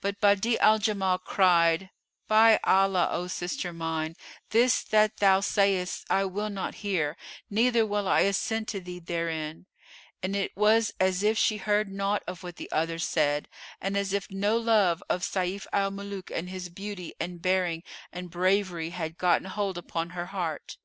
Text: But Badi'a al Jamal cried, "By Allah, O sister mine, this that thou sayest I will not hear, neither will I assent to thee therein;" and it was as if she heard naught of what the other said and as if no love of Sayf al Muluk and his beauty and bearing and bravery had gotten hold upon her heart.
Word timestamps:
But 0.00 0.20
Badi'a 0.20 0.58
al 0.60 0.78
Jamal 0.78 1.18
cried, 1.18 1.90
"By 2.28 2.60
Allah, 2.62 3.08
O 3.10 3.26
sister 3.26 3.72
mine, 3.72 4.14
this 4.50 4.84
that 4.84 5.16
thou 5.16 5.40
sayest 5.40 6.06
I 6.08 6.26
will 6.26 6.48
not 6.48 6.76
hear, 6.86 7.16
neither 7.50 7.84
will 7.84 8.06
I 8.06 8.20
assent 8.20 8.68
to 8.68 8.80
thee 8.80 9.00
therein;" 9.00 9.66
and 10.22 10.36
it 10.36 10.56
was 10.56 10.92
as 11.00 11.24
if 11.24 11.36
she 11.36 11.56
heard 11.56 11.90
naught 11.90 12.22
of 12.28 12.44
what 12.44 12.54
the 12.54 12.70
other 12.70 13.00
said 13.00 13.48
and 13.80 13.96
as 13.96 14.12
if 14.12 14.30
no 14.30 14.56
love 14.56 15.02
of 15.10 15.24
Sayf 15.24 15.66
al 15.72 15.90
Muluk 15.90 16.30
and 16.30 16.48
his 16.48 16.68
beauty 16.68 17.14
and 17.18 17.42
bearing 17.42 17.82
and 18.12 18.30
bravery 18.30 18.90
had 18.90 19.18
gotten 19.18 19.46
hold 19.48 19.76
upon 19.76 20.10
her 20.10 20.26
heart. 20.26 20.76